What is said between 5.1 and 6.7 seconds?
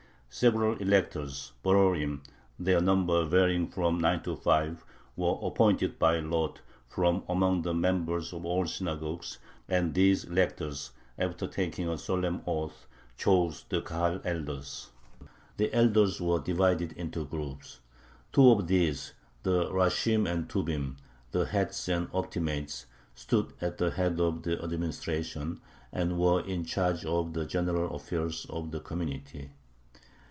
were appointed by lot